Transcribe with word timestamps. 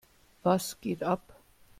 Was 0.43 0.81
geht 0.81 1.03
ab? 1.03 1.21